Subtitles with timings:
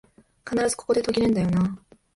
[0.49, 1.95] 必ずここで途切れんだよなあ